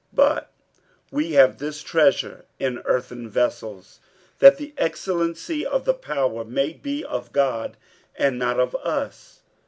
[0.15, 0.51] 47:004:007 But
[1.11, 3.99] we have this treasure in earthen vessels,
[4.39, 7.77] that the excellency of the power may be of God,
[8.17, 9.41] and not of us.